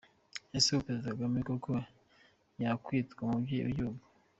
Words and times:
Ese 0.57 0.67
ubu 0.69 0.83
Perezida 0.85 1.09
Kagame 1.11 1.39
koko 1.47 1.71
yakwitwa 2.61 3.19
umubyeyi 3.23 3.65
w’igihugu!! 3.65 4.03